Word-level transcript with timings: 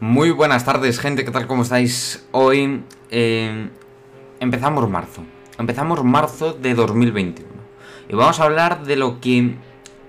Muy 0.00 0.30
buenas 0.30 0.66
tardes, 0.66 1.00
gente, 1.00 1.24
¿qué 1.24 1.30
tal? 1.30 1.46
¿Cómo 1.46 1.62
estáis? 1.62 2.26
Hoy 2.30 2.84
eh, 3.10 3.70
empezamos 4.40 4.86
marzo. 4.90 5.24
Empezamos 5.58 6.04
marzo 6.04 6.52
de 6.52 6.74
2021. 6.74 7.48
Y 8.10 8.14
vamos 8.14 8.38
a 8.38 8.44
hablar 8.44 8.84
de 8.84 8.96
lo 8.96 9.22
que 9.22 9.54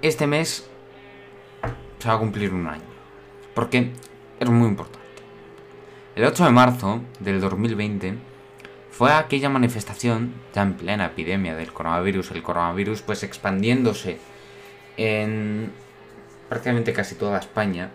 este 0.01 0.27
mes 0.27 0.69
se 1.99 2.07
va 2.09 2.15
a 2.15 2.19
cumplir 2.19 2.53
un 2.53 2.67
año. 2.67 2.83
Porque 3.53 3.93
es 4.41 4.49
muy 4.49 4.67
importante. 4.67 4.99
El 6.17 6.25
8 6.25 6.43
de 6.43 6.51
marzo 6.51 6.99
del 7.21 7.39
2020 7.39 8.15
fue 8.91 9.13
aquella 9.13 9.47
manifestación, 9.47 10.33
ya 10.53 10.63
en 10.63 10.73
plena 10.73 11.05
epidemia 11.05 11.55
del 11.55 11.71
coronavirus, 11.71 12.31
el 12.31 12.43
coronavirus 12.43 13.03
pues 13.03 13.23
expandiéndose 13.23 14.19
en 14.97 15.71
prácticamente 16.49 16.91
casi 16.91 17.15
toda 17.15 17.39
España 17.39 17.89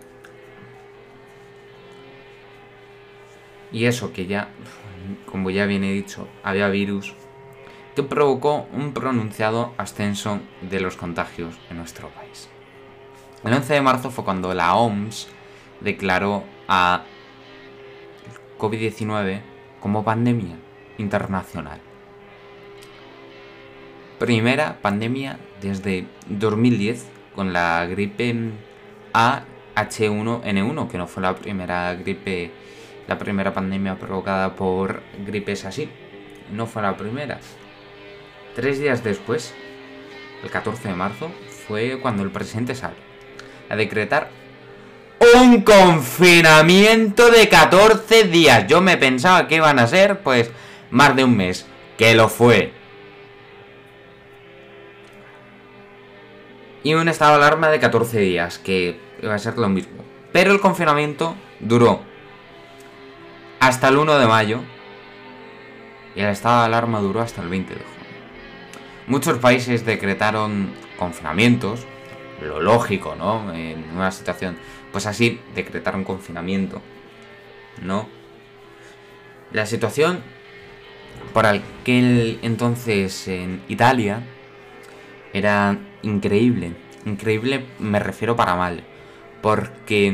Y 3.73 3.87
eso 3.87 4.13
que 4.13 4.27
ya, 4.27 4.49
como 5.27 5.51
ya 5.51 5.67
viene 5.67 5.93
dicho, 5.93 6.29
había 6.43 6.69
virus 6.69 7.15
que 7.95 8.03
provocó 8.03 8.67
un 8.73 8.93
pronunciado 8.93 9.75
ascenso 9.77 10.41
de 10.63 10.81
los 10.81 10.97
contagios 10.97 11.55
en 11.71 11.77
nuestro 11.77 12.09
país. 12.09 12.49
El 13.45 13.53
11 13.53 13.75
de 13.75 13.83
marzo 13.83 14.11
fue 14.11 14.25
cuando 14.25 14.55
la 14.55 14.75
OMS 14.77 15.29
declaró 15.81 16.45
a 16.69 17.03
COVID-19 18.59 19.41
como 19.81 20.05
pandemia 20.05 20.57
internacional. 20.99 21.81
Primera 24.19 24.81
pandemia 24.81 25.41
desde 25.61 26.07
2010 26.29 27.09
con 27.35 27.53
la 27.53 27.85
gripe 27.87 28.53
AH1N1, 29.13 30.89
que 30.89 30.99
no 30.99 31.09
fue 31.09 31.23
la 31.23 31.35
primera 31.35 31.95
gripe 31.95 32.53
la 33.07 33.19
primera 33.19 33.53
pandemia 33.53 33.99
provocada 33.99 34.55
por 34.55 35.03
gripes 35.27 35.65
así. 35.65 35.89
No 36.51 36.67
fue 36.67 36.83
la 36.83 36.97
primera. 36.97 37.39
Tres 38.55 38.79
días 38.79 39.03
después, 39.03 39.55
el 40.43 40.51
14 40.51 40.89
de 40.89 40.95
marzo, 40.95 41.31
fue 41.67 41.99
cuando 42.01 42.23
el 42.23 42.31
presidente 42.31 42.75
sale 42.75 42.97
a 43.69 43.77
decretar 43.77 44.29
un 45.35 45.63
confinamiento 45.63 47.31
de 47.31 47.49
14 47.49 48.25
días. 48.25 48.67
Yo 48.67 48.81
me 48.81 48.97
pensaba 48.97 49.49
que 49.49 49.57
iban 49.57 49.79
a 49.79 49.87
ser, 49.87 50.21
pues, 50.21 50.51
más 50.91 51.17
de 51.17 51.25
un 51.25 51.37
mes. 51.37 51.67
Que 51.97 52.15
lo 52.15 52.29
fue. 52.29 52.73
Y 56.83 56.95
un 56.95 57.09
estado 57.09 57.39
de 57.39 57.45
alarma 57.45 57.69
de 57.69 57.79
14 57.79 58.19
días, 58.19 58.59
que 58.59 58.99
iba 59.23 59.35
a 59.35 59.39
ser 59.39 59.57
lo 59.57 59.69
mismo. 59.69 60.05
Pero 60.33 60.51
el 60.53 60.61
confinamiento 60.61 61.37
duró 61.61 62.03
hasta 63.63 63.87
el 63.87 63.97
1 63.97 64.19
de 64.19 64.27
mayo 64.27 64.61
y 66.17 66.21
el 66.21 66.31
estado 66.31 66.59
de 66.59 66.67
alarma 66.67 66.99
duró 66.99 67.21
hasta 67.21 67.43
el 67.43 67.49
20 67.49 67.75
de 67.75 67.81
junio. 67.81 68.11
Muchos 69.07 69.39
países 69.39 69.87
decretaron 69.87 70.75
confinamientos, 70.99 71.87
lo 72.41 72.61
lógico, 72.61 73.15
¿no? 73.15 73.55
En 73.55 73.85
una 73.95 74.11
situación, 74.11 74.57
pues 74.91 75.07
así, 75.07 75.41
decretaron 75.55 76.03
confinamiento, 76.03 76.83
¿no? 77.81 78.09
La 79.53 79.65
situación 79.65 80.25
por 81.33 81.47
aquel 81.47 82.41
entonces 82.43 83.29
en 83.29 83.63
Italia 83.69 84.25
era 85.33 85.79
increíble. 86.03 86.73
Increíble 87.07 87.67
me 87.79 88.01
refiero 88.01 88.35
para 88.35 88.57
mal 88.57 88.83
porque 89.43 90.11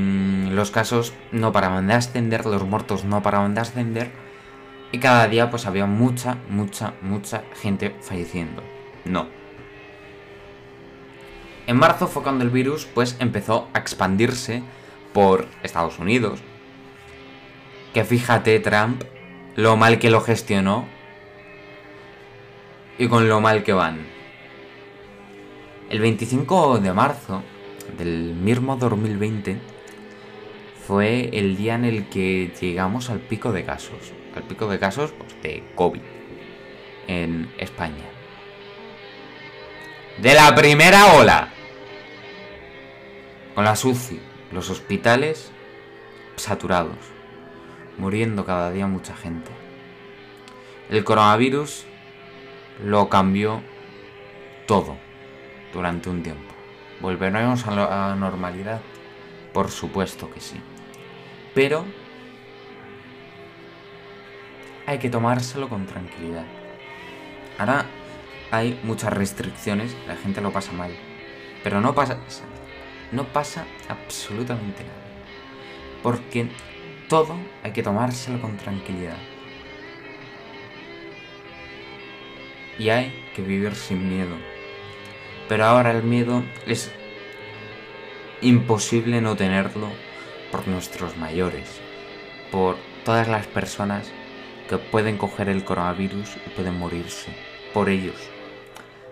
los 0.51 0.71
casos 0.71 1.13
no 1.31 1.53
paraban 1.53 1.87
de 1.87 1.95
ascender, 1.95 2.47
los 2.47 2.65
muertos 2.65 3.05
no 3.05 3.23
paraban 3.23 3.55
de 3.55 3.61
ascender 3.61 4.11
y 4.91 4.99
cada 4.99 5.29
día 5.29 5.51
pues 5.51 5.67
había 5.67 5.87
mucha, 5.87 6.39
mucha, 6.49 6.95
mucha 7.03 7.45
gente 7.61 7.95
falleciendo. 8.01 8.63
No. 9.05 9.29
En 11.67 11.77
marzo 11.77 12.09
fue 12.09 12.23
cuando 12.23 12.45
el 12.45 12.51
virus 12.51 12.87
pues 12.87 13.17
empezó 13.21 13.69
a 13.75 13.79
expandirse 13.79 14.63
por 15.13 15.47
Estados 15.63 15.99
Unidos. 15.99 16.41
Que 17.93 18.05
fíjate 18.05 18.59
Trump 18.61 19.05
lo 19.55 19.77
mal 19.77 19.99
que 19.99 20.11
lo 20.11 20.23
gestionó 20.23 20.87
y 22.97 23.09
con 23.09 23.29
lo 23.29 23.43
mal 23.43 23.63
que 23.63 23.75
van. 23.75 24.07
El 25.91 26.01
25 26.01 26.79
de 26.79 26.93
marzo 26.95 27.43
del 27.99 28.35
mismo 28.35 28.77
2020 28.77 29.59
fue 30.87 31.29
el 31.33 31.57
día 31.57 31.75
en 31.75 31.85
el 31.85 32.09
que 32.09 32.53
llegamos 32.61 33.11
al 33.11 33.19
pico 33.19 33.53
de 33.53 33.65
casos. 33.65 34.13
Al 34.35 34.45
pico 34.45 34.69
de 34.69 34.79
casos 34.79 35.13
pues, 35.19 35.43
de 35.43 35.63
COVID 35.75 36.01
en 37.09 37.53
España. 37.59 38.05
De 40.23 40.35
la 40.35 40.55
primera 40.55 41.15
ola. 41.15 41.51
Con 43.55 43.65
la 43.65 43.75
SUCI, 43.75 44.21
los 44.53 44.71
hospitales 44.71 45.51
saturados. 46.37 46.97
Muriendo 47.99 48.47
cada 48.47 48.71
día 48.71 48.87
mucha 48.87 49.17
gente. 49.17 49.51
El 50.89 51.03
coronavirus 51.05 51.85
lo 52.83 53.09
cambió 53.09 53.61
todo 54.67 54.97
durante 55.73 56.09
un 56.09 56.23
tiempo. 56.23 56.58
¿Volveremos 57.01 57.67
a 57.67 57.71
la 57.71 58.17
normalidad? 58.17 58.81
Por 59.53 59.71
supuesto 59.71 60.31
que 60.31 60.41
sí. 60.41 60.61
Pero 61.55 61.85
hay 64.87 64.99
que 64.99 65.11
tomárselo 65.11 65.69
con 65.69 65.87
tranquilidad. 65.87 66.45
Ahora 67.59 67.87
hay 68.51 68.81
muchas 68.83 69.13
restricciones, 69.13 69.97
la 70.07 70.17
gente 70.17 70.41
lo 70.41 70.53
pasa 70.53 70.73
mal. 70.73 70.91
Pero 71.63 71.81
no 71.81 71.95
pasa, 71.95 72.19
no 73.13 73.25
pasa 73.25 73.65
absolutamente 73.89 74.83
nada. 74.83 74.97
Porque 76.03 76.49
todo 77.09 77.37
hay 77.63 77.73
que 77.73 77.83
tomárselo 77.83 78.41
con 78.41 78.57
tranquilidad. 78.57 79.19
Y 82.79 82.89
hay 82.91 83.31
que 83.35 83.43
vivir 83.43 83.75
sin 83.75 84.09
miedo. 84.09 84.58
Pero 85.49 85.65
ahora 85.65 85.93
el 85.93 86.03
miedo 86.03 86.43
es 86.67 86.93
imposible 88.43 89.21
no 89.21 89.37
tenerlo 89.37 89.89
por 90.53 90.69
nuestros 90.69 91.17
mayores, 91.17 91.81
por 92.53 92.77
todas 93.05 93.29
las 93.29 93.47
personas 93.47 94.11
que 94.69 94.79
pueden 94.79 95.17
coger 95.17 95.49
el 95.49 95.65
coronavirus 95.65 96.37
y 96.47 96.51
pueden 96.51 96.79
morirse, 96.79 97.35
por 97.73 97.89
ellos. 97.89 98.17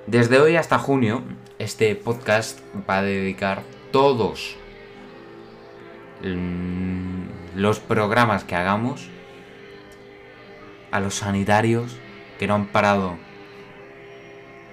Desde 0.06 0.38
hoy 0.38 0.56
hasta 0.56 0.78
junio, 0.78 1.22
este 1.58 1.94
podcast 1.96 2.60
va 2.88 2.98
a 2.98 3.02
dedicar 3.02 3.62
todos 3.90 4.56
los 7.54 7.80
programas 7.80 8.44
que 8.44 8.54
hagamos 8.54 9.08
a 10.90 11.00
los 11.00 11.14
sanitarios 11.14 11.96
que 12.38 12.46
no 12.46 12.54
han 12.54 12.66
parado 12.66 13.16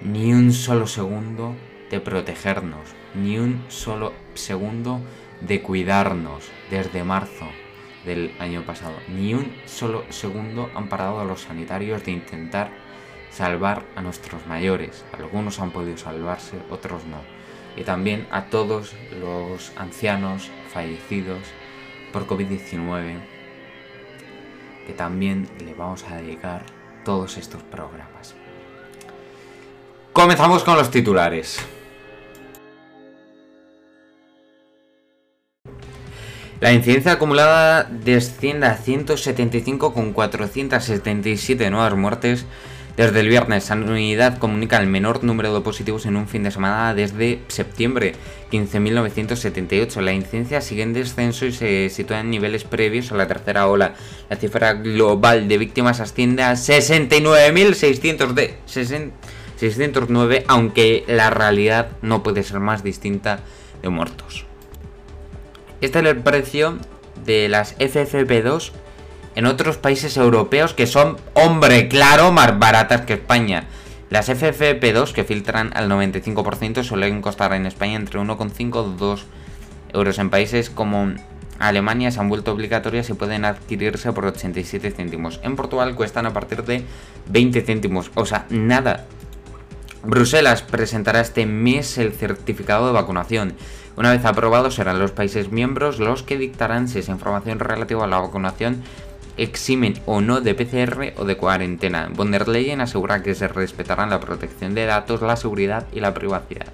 ni 0.02 0.32
un 0.32 0.52
solo 0.52 0.86
segundo 0.86 1.54
de 1.90 2.00
protegernos, 2.00 2.94
ni 3.14 3.38
un 3.38 3.64
solo 3.68 4.12
segundo 4.34 5.00
de 5.40 5.62
cuidarnos 5.62 6.50
desde 6.70 7.04
marzo 7.04 7.46
del 8.04 8.34
año 8.38 8.62
pasado. 8.62 8.94
Ni 9.08 9.34
un 9.34 9.52
solo 9.66 10.04
segundo 10.10 10.70
han 10.74 10.88
parado 10.88 11.20
a 11.20 11.24
los 11.24 11.42
sanitarios 11.42 12.04
de 12.04 12.12
intentar 12.12 12.70
salvar 13.30 13.84
a 13.96 14.02
nuestros 14.02 14.46
mayores. 14.46 15.04
Algunos 15.12 15.58
han 15.60 15.70
podido 15.70 15.96
salvarse, 15.96 16.58
otros 16.70 17.04
no. 17.06 17.18
Y 17.76 17.82
también 17.82 18.26
a 18.30 18.44
todos 18.44 18.94
los 19.20 19.72
ancianos 19.76 20.50
fallecidos 20.72 21.40
por 22.12 22.26
COVID-19, 22.26 23.18
que 24.86 24.92
también 24.92 25.48
le 25.64 25.74
vamos 25.74 26.04
a 26.04 26.16
dedicar 26.16 26.64
todos 27.04 27.36
estos 27.36 27.62
programas. 27.64 28.36
Comenzamos 30.14 30.62
con 30.62 30.76
los 30.76 30.92
titulares. 30.92 31.58
La 36.60 36.72
incidencia 36.72 37.10
acumulada 37.10 37.82
desciende 37.90 38.68
a 38.68 38.76
175 38.76 39.92
con 39.92 40.12
477 40.12 41.68
nuevas 41.68 41.96
muertes 41.96 42.46
desde 42.96 43.18
el 43.18 43.28
viernes. 43.28 43.64
Sanidad 43.64 44.38
comunica 44.38 44.78
el 44.78 44.86
menor 44.86 45.24
número 45.24 45.52
de 45.52 45.62
positivos 45.62 46.06
en 46.06 46.14
un 46.16 46.28
fin 46.28 46.44
de 46.44 46.52
semana 46.52 46.94
desde 46.94 47.42
septiembre, 47.48 48.14
15.978. 48.52 50.00
La 50.00 50.12
incidencia 50.12 50.60
sigue 50.60 50.84
en 50.84 50.92
descenso 50.92 51.44
y 51.44 51.52
se 51.52 51.90
sitúa 51.90 52.20
en 52.20 52.30
niveles 52.30 52.62
previos 52.62 53.10
a 53.10 53.16
la 53.16 53.26
tercera 53.26 53.66
ola. 53.66 53.94
La 54.30 54.36
cifra 54.36 54.74
global 54.74 55.48
de 55.48 55.58
víctimas 55.58 55.98
asciende 55.98 56.44
a 56.44 56.52
69.600 56.52 58.32
de 58.32 58.58
609, 59.56 60.44
aunque 60.48 61.04
la 61.06 61.30
realidad 61.30 61.88
no 62.02 62.22
puede 62.22 62.42
ser 62.42 62.60
más 62.60 62.82
distinta 62.82 63.40
de 63.82 63.88
muertos. 63.88 64.46
Este 65.80 65.98
es 65.98 66.04
el 66.06 66.16
precio 66.18 66.78
de 67.24 67.48
las 67.48 67.76
FFP2 67.78 68.72
en 69.34 69.46
otros 69.46 69.76
países 69.78 70.16
europeos 70.16 70.74
que 70.74 70.86
son, 70.86 71.16
hombre, 71.34 71.88
claro, 71.88 72.32
más 72.32 72.58
baratas 72.58 73.02
que 73.02 73.14
España. 73.14 73.64
Las 74.10 74.28
FFP2 74.28 75.12
que 75.12 75.24
filtran 75.24 75.72
al 75.74 75.90
95% 75.90 76.84
suelen 76.84 77.20
costar 77.20 77.52
en 77.52 77.66
España 77.66 77.96
entre 77.96 78.20
1,5 78.20 78.94
y 78.94 78.98
2 78.98 79.26
euros. 79.92 80.18
En 80.18 80.30
países 80.30 80.70
como 80.70 81.12
Alemania 81.58 82.10
se 82.10 82.20
han 82.20 82.28
vuelto 82.28 82.52
obligatorias 82.52 83.10
y 83.10 83.14
pueden 83.14 83.44
adquirirse 83.44 84.12
por 84.12 84.26
87 84.26 84.90
céntimos. 84.90 85.40
En 85.42 85.56
Portugal 85.56 85.94
cuestan 85.94 86.26
a 86.26 86.32
partir 86.32 86.62
de 86.64 86.84
20 87.28 87.60
céntimos. 87.62 88.10
O 88.14 88.26
sea, 88.26 88.46
nada. 88.50 89.06
Bruselas 90.06 90.62
presentará 90.62 91.20
este 91.20 91.46
mes 91.46 91.96
el 91.98 92.12
certificado 92.12 92.86
de 92.86 92.92
vacunación. 92.92 93.54
Una 93.96 94.10
vez 94.10 94.24
aprobado 94.24 94.70
serán 94.70 94.98
los 94.98 95.12
países 95.12 95.50
miembros 95.50 95.98
los 95.98 96.22
que 96.22 96.36
dictarán 96.36 96.88
si 96.88 96.98
esa 96.98 97.12
información 97.12 97.58
relativa 97.58 98.04
a 98.04 98.06
la 98.06 98.20
vacunación 98.20 98.82
eximen 99.36 99.94
o 100.06 100.20
no 100.20 100.40
de 100.40 100.54
PCR 100.54 101.14
o 101.16 101.24
de 101.24 101.36
cuarentena. 101.36 102.10
Von 102.12 102.30
der 102.30 102.48
Leyen 102.48 102.80
asegura 102.80 103.22
que 103.22 103.34
se 103.34 103.48
respetarán 103.48 104.10
la 104.10 104.20
protección 104.20 104.74
de 104.74 104.86
datos, 104.86 105.22
la 105.22 105.36
seguridad 105.36 105.86
y 105.92 106.00
la 106.00 106.12
privacidad. 106.12 106.66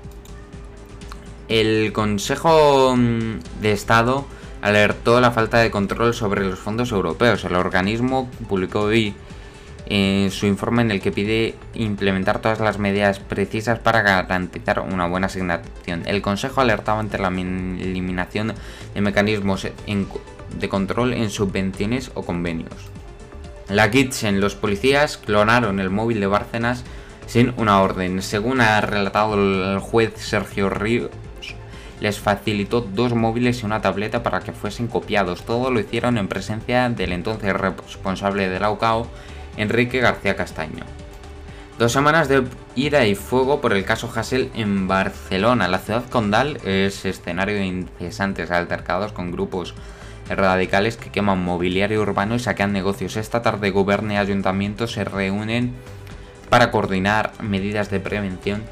El 1.48 1.92
Consejo 1.92 2.94
mm, 2.96 3.60
de 3.60 3.72
Estado 3.72 4.26
alertó 4.62 5.20
la 5.20 5.30
falta 5.30 5.58
de 5.58 5.70
control 5.70 6.14
sobre 6.14 6.44
los 6.44 6.58
fondos 6.58 6.92
europeos. 6.92 7.44
El 7.44 7.54
organismo 7.54 8.28
publicó 8.48 8.80
hoy 8.80 9.14
eh, 9.92 10.28
su 10.30 10.46
informe 10.46 10.82
en 10.82 10.92
el 10.92 11.00
que 11.00 11.10
pide 11.10 11.56
implementar 11.74 12.38
todas 12.40 12.60
las 12.60 12.78
medidas 12.78 13.18
precisas 13.18 13.80
para 13.80 14.02
garantizar 14.02 14.78
una 14.78 15.08
buena 15.08 15.26
asignación. 15.26 16.04
El 16.06 16.22
Consejo 16.22 16.60
alertaba 16.60 17.00
ante 17.00 17.18
la 17.18 17.26
eliminación 17.26 18.54
de 18.94 19.00
mecanismos 19.00 19.66
de 19.66 20.68
control 20.68 21.12
en 21.12 21.28
subvenciones 21.28 22.12
o 22.14 22.22
convenios. 22.22 22.72
La 23.68 23.90
Kitchen, 23.90 24.40
los 24.40 24.54
policías 24.54 25.16
clonaron 25.16 25.80
el 25.80 25.90
móvil 25.90 26.20
de 26.20 26.28
Bárcenas 26.28 26.84
sin 27.26 27.52
una 27.56 27.82
orden. 27.82 28.22
Según 28.22 28.60
ha 28.60 28.80
relatado 28.80 29.34
el 29.34 29.80
juez 29.80 30.12
Sergio 30.18 30.70
Ríos, 30.70 31.10
les 32.00 32.20
facilitó 32.20 32.80
dos 32.80 33.12
móviles 33.12 33.62
y 33.62 33.66
una 33.66 33.82
tableta 33.82 34.22
para 34.22 34.38
que 34.38 34.52
fuesen 34.52 34.86
copiados. 34.86 35.42
Todo 35.42 35.72
lo 35.72 35.80
hicieron 35.80 36.16
en 36.16 36.28
presencia 36.28 36.88
del 36.90 37.10
entonces 37.10 37.52
responsable 37.52 38.48
del 38.48 38.62
AUCAO 38.62 39.08
Enrique 39.60 40.00
García 40.00 40.36
Castaño. 40.36 40.84
Dos 41.78 41.92
semanas 41.92 42.28
de 42.28 42.44
ira 42.74 43.06
y 43.06 43.14
fuego 43.14 43.60
por 43.60 43.72
el 43.72 43.84
caso 43.84 44.10
Hassel 44.14 44.50
en 44.54 44.88
Barcelona. 44.88 45.68
La 45.68 45.78
ciudad 45.78 46.08
condal 46.08 46.58
es 46.64 47.04
escenario 47.04 47.56
de 47.56 47.66
incesantes 47.66 48.50
altercados 48.50 49.12
con 49.12 49.30
grupos 49.30 49.74
radicales 50.28 50.96
que 50.96 51.10
queman 51.10 51.42
mobiliario 51.42 52.00
urbano 52.02 52.34
y 52.34 52.38
saquean 52.38 52.72
negocios. 52.72 53.16
Esta 53.16 53.42
tarde 53.42 53.70
gobierno 53.70 54.12
y 54.12 54.16
ayuntamientos 54.16 54.92
se 54.92 55.04
reúnen 55.04 55.74
para 56.48 56.70
coordinar 56.70 57.32
medidas 57.40 57.90
de 57.90 58.00
prevención 58.00 58.62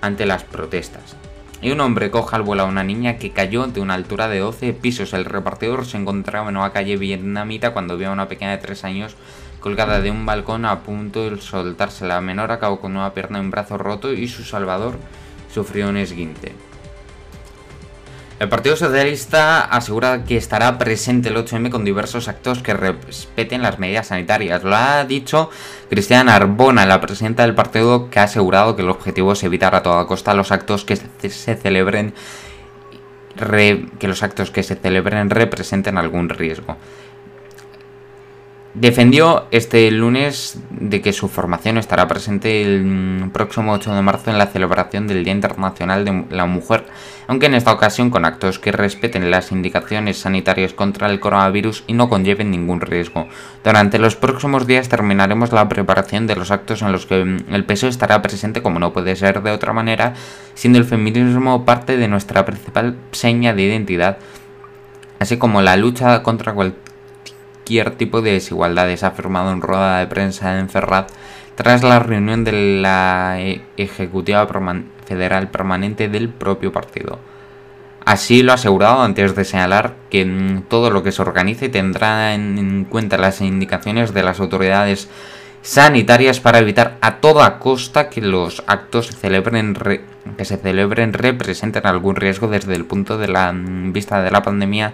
ante 0.00 0.26
las 0.26 0.44
protestas. 0.44 1.16
Y 1.64 1.70
un 1.70 1.80
hombre 1.80 2.10
coja 2.10 2.36
al 2.36 2.42
vuelo 2.42 2.64
a 2.64 2.66
una 2.66 2.84
niña 2.84 3.16
que 3.16 3.30
cayó 3.30 3.66
de 3.66 3.80
una 3.80 3.94
altura 3.94 4.28
de 4.28 4.38
12 4.38 4.74
pisos. 4.74 5.14
El 5.14 5.24
repartidor 5.24 5.86
se 5.86 5.96
encontraba 5.96 6.50
en 6.50 6.58
una 6.58 6.72
calle 6.72 6.98
vietnamita 6.98 7.72
cuando 7.72 7.96
vio 7.96 8.10
a 8.10 8.12
una 8.12 8.28
pequeña 8.28 8.50
de 8.50 8.58
3 8.58 8.84
años 8.84 9.16
colgada 9.60 10.02
de 10.02 10.10
un 10.10 10.26
balcón 10.26 10.66
a 10.66 10.80
punto 10.80 11.30
de 11.30 11.40
soltarse. 11.40 12.06
La 12.06 12.20
menor 12.20 12.52
acabó 12.52 12.80
con 12.80 12.94
una 12.94 13.14
pierna 13.14 13.38
y 13.38 13.40
un 13.40 13.50
brazo 13.50 13.78
roto 13.78 14.12
y 14.12 14.28
su 14.28 14.44
salvador 14.44 14.98
sufrió 15.54 15.88
un 15.88 15.96
esguinte. 15.96 16.52
El 18.40 18.48
Partido 18.48 18.74
Socialista 18.74 19.60
asegura 19.60 20.24
que 20.24 20.36
estará 20.36 20.76
presente 20.76 21.28
el 21.28 21.36
8M 21.36 21.70
con 21.70 21.84
diversos 21.84 22.26
actos 22.26 22.62
que 22.62 22.74
respeten 22.74 23.62
las 23.62 23.78
medidas 23.78 24.08
sanitarias. 24.08 24.64
Lo 24.64 24.74
ha 24.74 25.04
dicho 25.04 25.50
Cristiana 25.88 26.34
Arbona, 26.34 26.84
la 26.84 27.00
presidenta 27.00 27.44
del 27.44 27.54
partido, 27.54 28.10
que 28.10 28.18
ha 28.18 28.24
asegurado 28.24 28.74
que 28.74 28.82
el 28.82 28.90
objetivo 28.90 29.32
es 29.32 29.44
evitar 29.44 29.76
a 29.76 29.84
toda 29.84 30.06
costa 30.06 30.34
los 30.34 30.50
actos 30.50 30.84
que 30.84 30.96
se 30.96 31.54
celebren 31.54 32.12
que 33.36 34.08
los 34.08 34.22
actos 34.22 34.50
que 34.50 34.62
se 34.62 34.76
celebren 34.76 35.30
representen 35.30 35.96
algún 35.96 36.28
riesgo. 36.28 36.76
Defendió 38.74 39.46
este 39.52 39.88
lunes 39.92 40.58
de 40.70 41.00
que 41.00 41.12
su 41.12 41.28
formación 41.28 41.78
estará 41.78 42.08
presente 42.08 42.60
el 42.62 43.30
próximo 43.32 43.72
8 43.72 43.94
de 43.94 44.02
marzo 44.02 44.32
en 44.32 44.38
la 44.38 44.48
celebración 44.48 45.06
del 45.06 45.22
Día 45.22 45.32
Internacional 45.32 46.04
de 46.04 46.24
la 46.30 46.46
Mujer, 46.46 46.84
aunque 47.28 47.46
en 47.46 47.54
esta 47.54 47.70
ocasión 47.70 48.10
con 48.10 48.24
actos 48.24 48.58
que 48.58 48.72
respeten 48.72 49.30
las 49.30 49.52
indicaciones 49.52 50.18
sanitarias 50.18 50.72
contra 50.72 51.08
el 51.08 51.20
coronavirus 51.20 51.84
y 51.86 51.92
no 51.92 52.08
conlleven 52.08 52.50
ningún 52.50 52.80
riesgo. 52.80 53.28
Durante 53.62 54.00
los 54.00 54.16
próximos 54.16 54.66
días 54.66 54.88
terminaremos 54.88 55.52
la 55.52 55.68
preparación 55.68 56.26
de 56.26 56.34
los 56.34 56.50
actos 56.50 56.82
en 56.82 56.90
los 56.90 57.06
que 57.06 57.20
el 57.20 57.64
peso 57.64 57.86
estará 57.86 58.22
presente 58.22 58.60
como 58.60 58.80
no 58.80 58.92
puede 58.92 59.14
ser 59.14 59.40
de 59.44 59.52
otra 59.52 59.72
manera, 59.72 60.14
siendo 60.54 60.80
el 60.80 60.84
feminismo 60.84 61.64
parte 61.64 61.96
de 61.96 62.08
nuestra 62.08 62.44
principal 62.44 62.96
seña 63.12 63.54
de 63.54 63.62
identidad, 63.62 64.18
así 65.20 65.36
como 65.36 65.62
la 65.62 65.76
lucha 65.76 66.24
contra 66.24 66.54
cualquier 66.54 66.93
cualquier 67.64 67.92
tipo 67.92 68.20
de 68.20 68.32
desigualdades, 68.32 69.02
ha 69.02 69.08
afirmado 69.08 69.50
en 69.50 69.62
rueda 69.62 70.00
de 70.00 70.06
prensa 70.06 70.58
en 70.58 70.68
Ferraz 70.68 71.06
tras 71.54 71.82
la 71.82 71.98
reunión 71.98 72.44
de 72.44 72.52
la 72.82 73.36
e-, 73.38 73.62
Ejecutiva 73.78 74.46
Federal 75.06 75.48
Permanente 75.48 76.10
del 76.10 76.28
propio 76.28 76.72
partido. 76.72 77.18
Así 78.04 78.42
lo 78.42 78.52
ha 78.52 78.56
asegurado 78.56 79.00
antes 79.00 79.34
de 79.34 79.46
señalar 79.46 79.94
que 80.10 80.60
todo 80.68 80.90
lo 80.90 81.02
que 81.02 81.10
se 81.10 81.22
organice 81.22 81.70
tendrá 81.70 82.34
en 82.34 82.84
cuenta 82.84 83.16
las 83.16 83.40
indicaciones 83.40 84.12
de 84.12 84.22
las 84.22 84.40
autoridades 84.40 85.08
sanitarias 85.62 86.40
para 86.40 86.58
evitar 86.58 86.98
a 87.00 87.16
toda 87.20 87.58
costa 87.58 88.10
que 88.10 88.20
los 88.20 88.62
actos 88.66 89.06
que 89.06 90.44
se 90.44 90.56
celebren 90.58 91.14
representen 91.14 91.86
algún 91.86 92.16
riesgo 92.16 92.48
desde 92.48 92.74
el 92.74 92.84
punto 92.84 93.16
de 93.16 93.28
la 93.28 93.54
vista 93.54 94.22
de 94.22 94.30
la 94.30 94.42
pandemia 94.42 94.92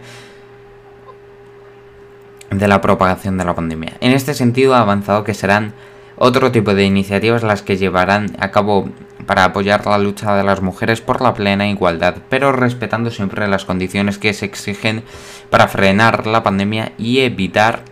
de 2.50 2.69
la 2.69 2.81
propagación 2.81 3.38
de 3.38 3.44
la 3.44 3.55
pandemia. 3.55 3.94
En 4.00 4.12
este 4.12 4.35
sentido 4.35 4.75
ha 4.75 4.81
avanzado 4.81 5.25
que 5.25 5.35
serán 5.35 5.73
otro 6.17 6.52
tipo 6.52 6.75
de 6.75 6.85
iniciativas 6.85 7.43
las 7.43 7.62
que 7.62 7.79
llevarán 7.79 8.37
a 8.38 8.50
cabo 8.50 8.91
para 9.26 9.44
apoyar 9.44 9.87
la 9.87 9.99
lucha 9.99 10.35
de 10.35 10.44
las 10.44 10.61
mujeres 10.61 11.00
por 11.00 11.23
la 11.23 11.32
plena 11.32 11.69
igualdad, 11.69 12.17
pero 12.29 12.52
respetando 12.52 13.11
siempre 13.11 13.49
las 13.49 13.64
condiciones 13.64 14.19
que 14.19 14.35
se 14.35 14.44
exigen 14.44 15.02
para 15.49 15.69
frenar 15.69 16.26
la 16.26 16.43
pandemia 16.43 16.93
y 16.99 17.20
evitar, 17.20 17.85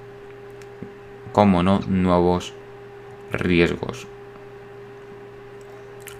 como 1.32 1.62
no, 1.62 1.80
nuevos 1.86 2.52
riesgos. 3.32 4.06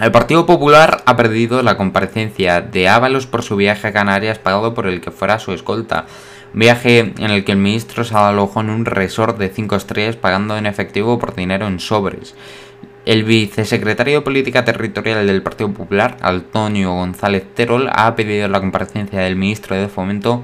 El 0.00 0.12
Partido 0.12 0.46
Popular 0.46 1.02
ha 1.06 1.16
perdido 1.16 1.60
la 1.62 1.76
comparecencia 1.76 2.60
de 2.60 2.88
Ábalos 2.88 3.26
por 3.26 3.42
su 3.42 3.56
viaje 3.56 3.88
a 3.88 3.92
Canarias 3.92 4.38
pagado 4.38 4.72
por 4.72 4.86
el 4.86 5.00
que 5.00 5.10
fuera 5.10 5.40
su 5.40 5.52
escolta. 5.52 6.06
Viaje 6.52 7.12
en 7.18 7.30
el 7.30 7.44
que 7.44 7.52
el 7.52 7.58
ministro 7.58 8.04
se 8.04 8.16
alojó 8.16 8.60
en 8.60 8.70
un 8.70 8.84
resort 8.84 9.38
de 9.38 9.48
5 9.48 9.76
estrellas 9.76 10.16
pagando 10.16 10.56
en 10.56 10.66
efectivo 10.66 11.18
por 11.18 11.34
dinero 11.34 11.66
en 11.66 11.78
sobres. 11.78 12.34
El 13.04 13.24
vicesecretario 13.24 14.18
de 14.18 14.20
Política 14.20 14.64
Territorial 14.64 15.26
del 15.26 15.42
Partido 15.42 15.72
Popular, 15.72 16.16
Antonio 16.20 16.92
González 16.92 17.44
Terol, 17.54 17.88
ha 17.92 18.14
pedido 18.16 18.48
la 18.48 18.60
comparecencia 18.60 19.20
del 19.20 19.36
ministro 19.36 19.76
de 19.76 19.88
Fomento, 19.88 20.42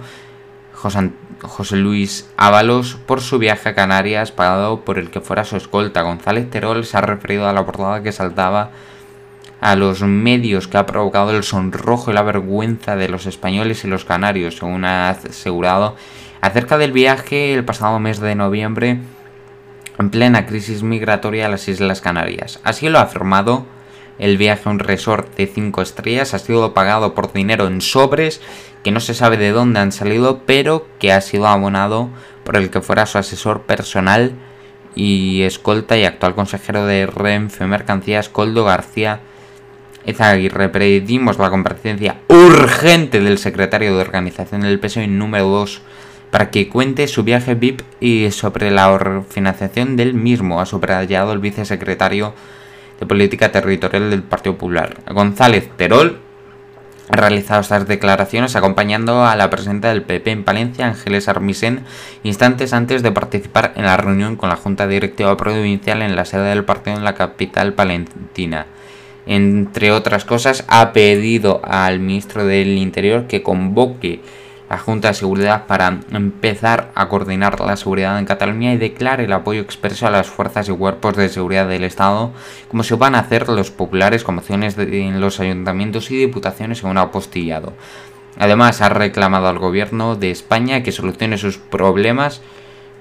José 0.73 1.77
Luis 1.77 2.31
Ábalos, 2.37 2.99
por 3.07 3.21
su 3.21 3.39
viaje 3.39 3.71
a 3.71 3.75
Canarias 3.75 4.33
pagado 4.33 4.81
por 4.81 4.99
el 4.99 5.11
que 5.11 5.21
fuera 5.21 5.45
su 5.45 5.57
escolta. 5.57 6.03
González 6.03 6.49
Terol 6.49 6.85
se 6.85 6.97
ha 6.97 7.03
referido 7.03 7.49
a 7.49 7.53
la 7.53 7.67
portada 7.67 8.03
que 8.03 8.13
saltaba 8.13 8.71
a 9.61 9.77
los 9.77 10.03
medios 10.03 10.69
que 10.69 10.77
ha 10.77 10.87
provocado 10.87 11.31
el 11.31 11.43
sonrojo 11.43 12.11
y 12.11 12.15
la 12.15 12.23
vergüenza 12.23 12.97
de 12.97 13.09
los 13.09 13.27
españoles 13.27 13.85
y 13.85 13.89
los 13.89 14.05
canarios, 14.05 14.57
según 14.57 14.85
ha 14.85 15.11
asegurado 15.11 15.97
acerca 16.41 16.77
del 16.77 16.93
viaje 16.93 17.55
el 17.55 17.65
pasado 17.65 17.99
mes 17.99 18.21
de 18.21 18.35
noviembre 18.35 18.99
en 19.99 20.11
plena 20.11 20.47
crisis 20.47 20.83
migratoria 20.83 21.47
a 21.47 21.49
las 21.49 21.69
Islas 21.69 22.01
Canarias. 22.01 22.61
Así 22.65 22.89
lo 22.89 22.99
ha 22.99 23.03
afirmado. 23.03 23.65
El 24.19 24.37
viaje 24.37 24.63
a 24.67 24.71
un 24.71 24.79
resort 24.79 25.35
de 25.37 25.47
5 25.47 25.83
estrellas 25.83 26.35
ha 26.35 26.39
sido 26.39 26.75
pagado 26.75 27.15
por 27.15 27.33
dinero 27.33 27.67
en 27.67 27.81
sobres 27.81 28.41
que 28.85 28.93
no 28.93 29.01
se 29.01 29.15
sabe 29.15 29.39
de 29.39 29.51
dónde 29.51 29.81
han 29.81 29.91
salido, 29.91 30.43
pero 30.47 30.87
que 30.99 31.13
ha 31.13 31.21
sido 31.21 31.47
abonado 31.47 32.11
por 32.45 32.57
el 32.57 32.71
que 32.71 32.81
fuera 32.81 33.07
su 33.07 33.19
asesor 33.19 33.63
personal 33.63 34.35
y 34.95 35.43
escolta 35.43 35.97
y 35.97 36.05
actual 36.05 36.35
consejero 36.35 36.87
de 36.87 37.07
Renfe 37.07 37.67
Mercancías, 37.67 38.29
Coldo 38.29 38.65
García 38.65 39.21
Ezaguirre, 40.07 40.69
pedimos 40.69 41.39
la 41.39 41.51
comparecencia 41.51 42.17
urgente 42.29 43.21
del 43.21 43.39
secretario 43.39 43.95
de 43.95 44.01
organización 44.01 44.63
del 44.63 44.79
PSOE 44.79 45.07
número 45.07 45.49
2 45.49 45.83
para 46.31 46.51
que 46.51 46.69
cuente 46.69 47.07
su 47.07 47.23
viaje 47.23 47.55
VIP 47.55 47.83
y 48.01 48.31
sobre 48.33 48.71
la 48.71 49.23
financiación 49.29 49.97
del 49.97 50.15
mismo, 50.15 50.61
ha 50.61 50.67
subrayado 50.67 51.33
el 51.33 51.39
vicesecretario 51.39 52.35
de 52.99 53.07
Política 53.07 53.53
Territorial 53.53 54.11
del 54.11 54.23
Partido 54.23 54.55
Popular. 54.55 54.97
González 55.11 55.71
Terol 55.77 56.19
ha 57.09 57.17
realizado 57.17 57.61
estas 57.61 57.87
declaraciones 57.87 58.57
acompañando 58.57 59.25
a 59.25 59.37
la 59.37 59.51
presidenta 59.51 59.91
del 59.91 60.03
PP 60.03 60.31
en 60.31 60.45
Palencia, 60.45 60.87
Ángeles 60.87 61.29
Armisen, 61.29 61.85
instantes 62.23 62.73
antes 62.73 63.03
de 63.03 63.13
participar 63.13 63.73
en 63.77 63.85
la 63.85 63.97
reunión 63.97 64.37
con 64.37 64.49
la 64.49 64.57
Junta 64.57 64.87
Directiva 64.87 65.37
Provincial 65.37 66.03
en 66.03 66.17
la 66.17 66.25
sede 66.25 66.49
del 66.49 66.65
partido 66.65 66.97
en 66.97 67.05
la 67.05 67.15
capital 67.15 67.75
palentina. 67.75 68.67
Entre 69.27 69.91
otras 69.91 70.25
cosas, 70.25 70.65
ha 70.69 70.93
pedido 70.93 71.61
al 71.65 72.01
ministro 72.01 72.45
del 72.45 72.77
Interior 72.77 73.27
que 73.27 73.43
convoque 73.43 74.21
la 74.69 74.79
Junta 74.79 75.09
de 75.09 75.15
Seguridad 75.15 75.67
para 75.67 76.01
empezar 76.11 76.91
a 76.95 77.09
coordinar 77.09 77.61
la 77.61 77.77
seguridad 77.77 78.19
en 78.19 78.25
Cataluña 78.25 78.73
y 78.73 78.79
declare 78.79 79.25
el 79.25 79.33
apoyo 79.33 79.61
expreso 79.61 80.07
a 80.07 80.11
las 80.11 80.27
fuerzas 80.27 80.69
y 80.69 80.73
cuerpos 80.73 81.17
de 81.17 81.29
seguridad 81.29 81.69
del 81.69 81.85
Estado, 81.85 82.33
como 82.69 82.83
se 82.83 82.97
van 82.97 83.15
a 83.15 83.21
hacer 83.21 83.49
los 83.49 83.71
populares 83.71 84.25
con 84.25 84.43
en 84.49 85.21
los 85.21 85.41
ayuntamientos 85.41 86.11
y 86.11 86.17
diputaciones 86.17 86.83
en 86.83 86.91
un 86.91 86.99
apostillado. 86.99 87.73
Además, 88.39 88.81
ha 88.81 88.89
reclamado 88.89 89.49
al 89.49 89.59
gobierno 89.59 90.17
de 90.17 90.31
España 90.31 90.83
que 90.83 90.93
solucione 90.93 91.39
sus 91.39 91.59
problemas 91.59 92.43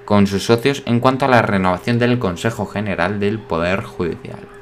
con 0.05 0.27
sus 0.27 0.45
socios 0.45 0.83
en 0.85 0.99
cuanto 0.99 1.25
a 1.25 1.29
la 1.29 1.41
renovación 1.41 1.97
del 1.97 2.19
Consejo 2.19 2.65
General 2.65 3.19
del 3.19 3.39
Poder 3.39 3.81
Judicial. 3.83 4.52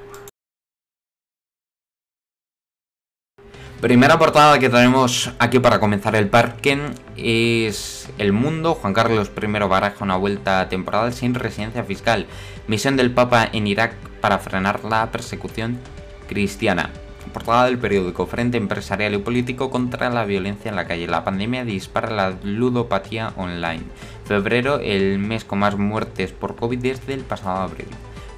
Primera 3.81 4.19
portada 4.19 4.59
que 4.59 4.69
tenemos 4.69 5.31
aquí 5.39 5.57
para 5.57 5.79
comenzar 5.79 6.15
el 6.15 6.29
parque 6.29 6.77
es 7.17 8.07
El 8.19 8.31
Mundo. 8.31 8.75
Juan 8.75 8.93
Carlos 8.93 9.31
I 9.35 9.47
baraja 9.47 10.03
una 10.03 10.17
vuelta 10.17 10.69
temporal 10.69 11.13
sin 11.13 11.33
residencia 11.33 11.83
fiscal. 11.83 12.27
Misión 12.67 12.95
del 12.95 13.09
Papa 13.09 13.49
en 13.51 13.65
Irak 13.65 13.95
para 14.21 14.37
frenar 14.37 14.85
la 14.85 15.11
persecución 15.11 15.79
cristiana. 16.29 16.91
Portada 17.33 17.65
del 17.65 17.79
periódico 17.79 18.27
Frente 18.27 18.59
Empresarial 18.59 19.15
y 19.15 19.17
Político 19.17 19.71
contra 19.71 20.11
la 20.11 20.25
violencia 20.25 20.69
en 20.69 20.75
la 20.75 20.85
calle. 20.85 21.07
La 21.07 21.23
pandemia 21.23 21.65
dispara 21.65 22.11
la 22.11 22.35
ludopatía 22.43 23.33
online. 23.35 23.81
Febrero, 24.25 24.79
el 24.79 25.17
mes 25.17 25.43
con 25.43 25.57
más 25.57 25.75
muertes 25.75 26.31
por 26.31 26.55
COVID 26.55 26.77
desde 26.77 27.15
el 27.15 27.21
pasado 27.21 27.61
abril. 27.61 27.87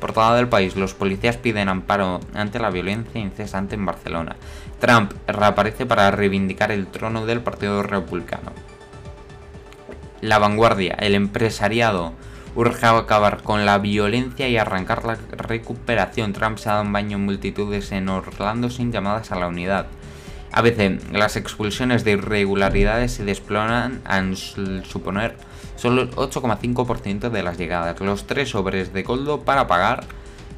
Portada 0.03 0.35
del 0.35 0.49
país, 0.49 0.75
los 0.75 0.93
policías 0.93 1.37
piden 1.37 1.69
amparo 1.69 2.19
ante 2.33 2.59
la 2.59 2.69
violencia 2.69 3.21
incesante 3.21 3.75
en 3.75 3.85
Barcelona. 3.85 4.35
Trump 4.81 5.13
reaparece 5.27 5.85
para 5.85 6.11
reivindicar 6.11 6.73
el 6.73 6.87
trono 6.87 7.25
del 7.25 7.39
Partido 7.39 7.83
Republicano. 7.83 8.51
La 10.19 10.39
vanguardia, 10.39 10.95
el 10.99 11.15
empresariado 11.15 12.11
urge 12.53 12.85
acabar 12.85 13.43
con 13.43 13.65
la 13.65 13.77
violencia 13.77 14.49
y 14.49 14.57
arrancar 14.57 15.05
la 15.05 15.17
recuperación. 15.37 16.33
Trump 16.33 16.57
se 16.57 16.67
ha 16.67 16.73
dado 16.73 16.83
un 16.83 16.91
baño 16.91 17.15
en 17.15 17.23
multitudes 17.23 17.93
en 17.93 18.09
Orlando 18.09 18.69
sin 18.69 18.91
llamadas 18.91 19.31
a 19.31 19.39
la 19.39 19.47
unidad. 19.47 19.85
A 20.53 20.61
veces 20.61 21.01
las 21.11 21.35
expulsiones 21.35 22.03
de 22.03 22.11
irregularidades 22.11 23.11
se 23.13 23.25
desploran 23.25 24.01
al 24.05 24.37
suponer 24.37 25.35
solo 25.75 26.03
el 26.03 26.11
8,5% 26.11 27.31
de 27.31 27.41
las 27.41 27.57
llegadas. 27.57 27.99
Los 27.99 28.27
tres 28.27 28.49
sobres 28.49 28.93
de 28.93 29.03
coldo 29.03 29.41
para 29.41 29.65
pagar 29.65 30.05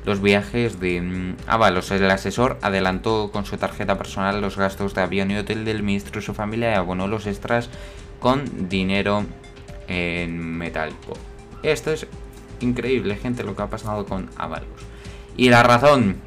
los 0.03 0.21
viajes 0.21 0.81
de 0.81 1.01
mm, 1.01 1.35
Avalos. 1.47 1.89
El 1.91 2.11
asesor 2.11 2.57
adelantó 2.61 3.31
con 3.31 3.45
su 3.45 3.55
tarjeta 3.55 3.97
personal 3.97 4.41
los 4.41 4.57
gastos 4.57 4.93
de 4.93 5.01
avión 5.01 5.31
y 5.31 5.37
hotel 5.37 5.63
del 5.63 5.81
ministro 5.81 6.19
y 6.19 6.23
su 6.23 6.33
familia 6.33 6.71
y 6.71 6.75
abonó 6.75 7.07
los 7.07 7.25
extras 7.25 7.69
con 8.19 8.67
dinero 8.67 9.23
en 9.87 10.57
metálico. 10.57 11.13
Esto 11.63 11.91
es 11.91 12.05
increíble, 12.59 13.15
gente, 13.15 13.45
lo 13.45 13.55
que 13.55 13.63
ha 13.63 13.69
pasado 13.69 14.05
con 14.05 14.29
Avalos. 14.35 14.67
Y 15.37 15.47
la 15.47 15.63
razón. 15.63 16.17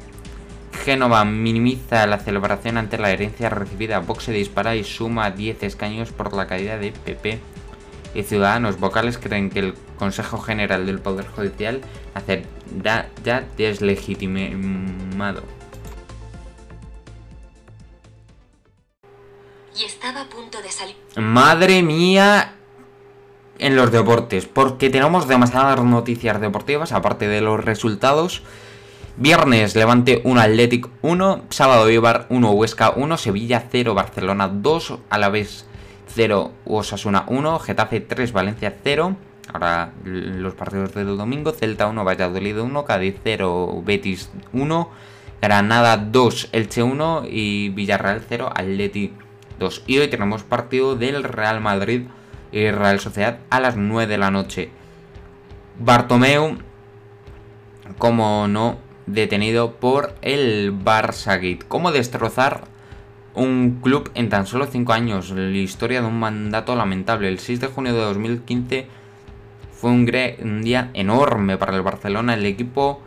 Génova 0.83 1.25
minimiza 1.25 2.07
la 2.07 2.17
celebración 2.17 2.77
ante 2.77 2.97
la 2.97 3.11
herencia 3.11 3.49
recibida. 3.49 3.99
Vox 3.99 4.23
se 4.23 4.31
dispara 4.31 4.75
y 4.75 4.83
suma 4.83 5.31
10 5.31 5.63
escaños 5.63 6.11
por 6.11 6.33
la 6.33 6.47
caída 6.47 6.77
de 6.77 6.91
PP 6.91 7.39
y 8.13 8.23
ciudadanos 8.23 8.79
vocales 8.79 9.17
creen 9.17 9.49
que 9.49 9.59
el 9.59 9.73
Consejo 9.97 10.39
General 10.39 10.85
del 10.85 10.99
Poder 10.99 11.27
Judicial 11.27 11.81
hace 12.13 12.45
ya 12.83 13.09
deslegitimado. 13.57 15.43
Y 19.77 19.83
estaba 19.83 20.21
a 20.21 20.25
punto 20.25 20.61
de 20.61 20.69
salir. 20.69 20.95
Madre 21.15 21.83
mía, 21.83 22.55
en 23.59 23.75
los 23.75 23.91
deportes, 23.91 24.45
porque 24.45 24.89
tenemos 24.89 25.27
demasiadas 25.27 25.83
noticias 25.83 26.41
deportivas, 26.41 26.91
aparte 26.91 27.27
de 27.27 27.41
los 27.41 27.63
resultados. 27.63 28.41
Viernes, 29.19 29.75
Levante 29.75 30.21
1, 30.23 30.39
Athletic 30.39 30.87
1, 31.01 31.41
sábado, 31.49 31.89
Ibar 31.89 32.25
1, 32.29 32.51
Huesca 32.51 32.91
1, 32.91 33.17
Sevilla 33.17 33.65
0, 33.69 33.93
Barcelona 33.93 34.47
2, 34.47 34.97
a 35.09 35.17
la 35.17 35.27
vez 35.27 35.65
0, 36.07 36.53
Osasuna 36.63 37.25
1, 37.27 37.59
Getafe 37.59 37.99
3, 37.99 38.31
Valencia 38.31 38.73
0. 38.81 39.17
Ahora 39.51 39.91
los 40.05 40.53
partidos 40.53 40.93
del 40.93 41.17
domingo, 41.17 41.51
Celta 41.51 41.87
1, 41.87 42.05
Valladolid 42.05 42.61
1, 42.61 42.85
Cádiz 42.85 43.17
0, 43.21 43.83
Betis 43.85 44.31
1, 44.53 44.89
Granada 45.41 45.97
2, 45.97 46.49
Elche 46.53 46.81
1 46.81 47.23
y 47.29 47.67
Villarreal 47.71 48.23
0, 48.25 48.51
Atleti 48.55 49.11
2. 49.59 49.83
Y 49.85 49.97
hoy 49.97 50.07
tenemos 50.07 50.43
partido 50.43 50.95
del 50.95 51.25
Real 51.25 51.59
Madrid 51.59 52.03
y 52.53 52.71
Real 52.71 53.01
Sociedad 53.01 53.39
a 53.49 53.59
las 53.59 53.75
9 53.75 54.07
de 54.07 54.17
la 54.17 54.31
noche. 54.31 54.69
Bartomeu, 55.77 56.57
como 57.97 58.47
no, 58.47 58.77
detenido 59.13 59.73
por 59.73 60.15
el 60.21 60.73
Barça 60.73 61.35
Gate. 61.35 61.65
¿Cómo 61.67 61.91
destrozar 61.91 62.63
un 63.35 63.79
club 63.81 64.11
en 64.15 64.29
tan 64.29 64.45
solo 64.45 64.67
5 64.67 64.93
años. 64.93 65.31
La 65.31 65.57
historia 65.57 66.01
de 66.01 66.07
un 66.07 66.19
mandato 66.19 66.75
lamentable. 66.75 67.27
El 67.27 67.39
6 67.39 67.61
de 67.61 67.67
junio 67.67 67.93
de 67.93 67.99
2015 67.99 68.87
fue 69.71 69.91
un, 69.91 70.05
día 70.05 70.89
enorme 70.93 71.57
para 71.57 71.75
el 71.75 71.81
Barcelona. 71.81 72.33
El 72.33 72.45
equipo 72.45 73.01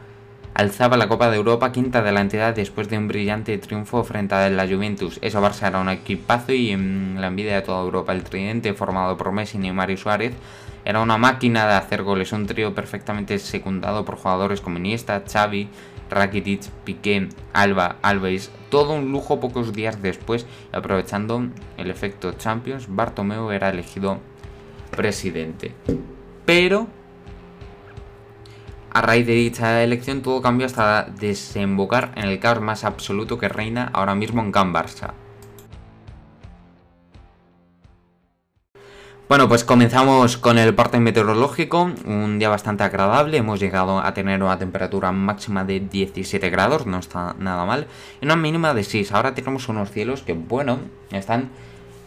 alzaba 0.55 0.97
la 0.97 1.09
Copa 1.09 1.31
de 1.31 1.37
Europa, 1.37 1.73
quinta 1.73 2.03
de 2.03 2.13
la 2.13 2.21
entidad, 2.21 2.55
después 2.55 2.89
de 2.89 2.99
un 2.99 3.09
brillante 3.09 3.57
triunfo 3.59 4.05
frente 4.05 4.35
a 4.35 4.49
la 4.49 4.67
Juventus. 4.67 5.19
Eso 5.23 5.43
Barça 5.43 5.69
era 5.69 5.81
un 5.81 5.89
equipazo 5.89 6.53
y 6.53 6.71
en 6.71 7.17
la 7.21 7.29
envidia 7.29 7.57
de 7.57 7.63
toda 7.63 7.83
Europa. 7.83 8.13
El 8.13 8.25
tridente 8.25 8.73
formado 8.75 9.17
por 9.17 9.33
Messi, 9.33 9.59
Neymar 9.59 9.91
y 9.91 9.97
Suárez 9.97 10.35
era 10.85 11.01
una 11.01 11.19
máquina 11.19 11.67
de 11.67 11.75
hacer 11.75 12.03
goles. 12.03 12.33
Un 12.33 12.47
trío 12.47 12.75
perfectamente 12.75 13.39
secundado 13.39 14.05
por 14.05 14.17
jugadores 14.17 14.61
como 14.61 14.79
Iniesta, 14.79 15.23
Xavi, 15.31 15.69
Rakitic, 16.11 16.69
Piqué, 16.85 17.29
Alba, 17.53 17.97
Alves, 18.03 18.51
todo 18.71 18.95
un 18.95 19.13
lujo 19.13 19.41
pocos 19.41 19.73
días 19.73 20.03
después, 20.03 20.47
aprovechando 20.73 21.49
el 21.77 21.91
efecto 21.91 22.33
Champions, 22.33 22.87
Bartomeu 22.89 23.51
era 23.51 23.71
elegido 23.71 24.21
presidente. 24.91 25.75
Pero 26.45 26.87
a 28.95 29.01
raíz 29.01 29.27
de 29.27 29.33
dicha 29.33 29.83
elección 29.83 30.21
todo 30.21 30.43
cambió 30.43 30.67
hasta 30.67 31.05
desembocar 31.05 32.13
en 32.17 32.27
el 32.27 32.39
caos 32.39 32.61
más 32.61 32.85
absoluto 32.85 33.39
que 33.39 33.49
reina 33.49 33.91
ahora 33.95 34.15
mismo 34.15 34.43
en 34.43 34.53
Can 34.53 34.75
Barça. 34.75 35.15
Bueno, 39.33 39.49
pues 39.49 39.65
comenzamos 39.65 40.37
con 40.37 40.59
el 40.59 40.75
parte 40.75 41.01
meteorológico, 41.01 41.91
un 42.05 42.39
día 42.39 42.51
bastante 42.51 42.85
agradable, 42.85 43.39
hemos 43.39 43.61
llegado 43.61 43.99
a 43.99 44.13
tener 44.13 44.43
una 44.43 44.59
temperatura 44.59 45.11
máxima 45.11 45.65
de 45.65 45.81
17 45.81 46.51
grados, 46.51 46.85
no 46.85 46.99
está 46.99 47.35
nada 47.39 47.65
mal, 47.65 47.87
y 48.21 48.27
una 48.27 48.37
mínima 48.37 48.75
de 48.75 48.85
6. 48.85 49.11
Ahora 49.13 49.35
tenemos 49.35 49.71
unos 49.71 49.91
cielos 49.91 50.21
que, 50.21 50.35
bueno, 50.35 50.81
están 51.11 51.49